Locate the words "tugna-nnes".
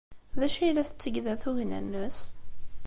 1.41-2.19